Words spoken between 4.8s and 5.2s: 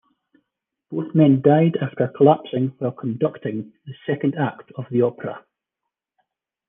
the